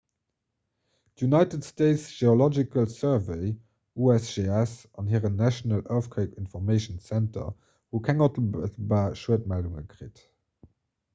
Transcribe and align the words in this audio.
d'united 1.19 1.63
states 1.65 2.05
geological 2.19 2.87
survey 2.93 3.51
usgs 4.05 4.73
an 5.03 5.11
hiren 5.11 5.35
national 5.43 5.83
earthquake 5.97 6.33
information 6.45 6.97
center 7.11 7.45
hu 7.49 8.05
keng 8.09 8.23
onmëttelbar 8.29 9.21
schuedmeldunge 9.23 9.85
kritt 9.93 10.23